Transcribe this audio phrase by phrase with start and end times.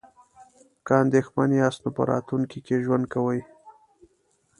[0.85, 3.39] که اندیښمن یاست نو په راتلونکي کې ژوند کوئ.